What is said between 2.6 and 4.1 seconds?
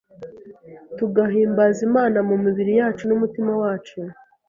yacu n’umutima wacu,